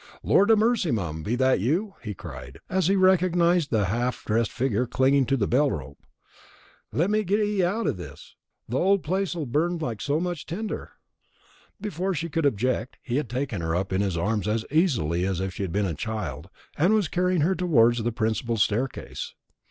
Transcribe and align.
"Lord 0.23 0.49
a 0.49 0.55
mercy, 0.55 0.89
mum, 0.89 1.21
be 1.21 1.35
that 1.35 1.59
you?" 1.59 1.93
he 2.01 2.15
cried, 2.15 2.57
as 2.71 2.87
he 2.87 2.95
recognised 2.95 3.69
the 3.69 3.81
white 3.81 3.89
half 3.89 4.25
dressed 4.25 4.51
figure 4.51 4.87
clinging 4.87 5.27
to 5.27 5.37
the 5.37 5.45
bell 5.45 5.69
rope 5.69 5.99
"let 6.91 7.11
me 7.11 7.23
get 7.23 7.39
'ee 7.39 7.63
out 7.63 7.85
o' 7.85 7.91
this; 7.91 8.33
the 8.67 8.79
old 8.79 9.03
place'll 9.03 9.45
burn 9.45 9.77
like 9.77 10.01
so 10.01 10.19
much 10.19 10.47
tinder;" 10.47 10.93
and 11.77 11.81
before 11.83 12.15
she 12.15 12.29
could 12.29 12.47
object, 12.47 12.97
he 13.03 13.17
had 13.17 13.29
taken 13.29 13.61
her 13.61 13.75
up 13.75 13.93
in 13.93 14.01
his 14.01 14.17
arms 14.17 14.47
as 14.47 14.65
easily 14.71 15.23
as 15.23 15.39
if 15.39 15.53
she 15.53 15.61
had 15.61 15.71
been 15.71 15.85
a 15.85 15.93
child, 15.93 16.49
and 16.79 16.95
was 16.95 17.07
carrying 17.07 17.41
her 17.41 17.53
towards 17.53 18.01
the 18.01 18.11
principal 18.11 18.57
staircase. 18.57 19.35